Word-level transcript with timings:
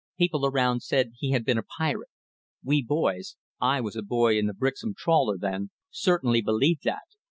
People 0.17 0.47
around 0.47 0.81
said 0.81 1.11
he 1.19 1.29
had 1.29 1.45
been 1.45 1.59
a 1.59 1.63
pirate. 1.77 2.09
We 2.63 2.81
boys 2.81 3.35
I 3.59 3.81
was 3.81 3.95
a 3.95 4.01
boy 4.01 4.39
in 4.39 4.49
a 4.49 4.53
Brixham 4.55 4.95
trawler 4.97 5.37
then 5.37 5.69
certainly 5.91 6.41
believed 6.41 6.81
that. 6.85 7.03